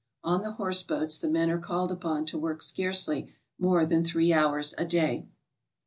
[0.23, 4.33] On the horse boats the men are called upon to work scarcely more than three
[4.33, 5.27] hours a day.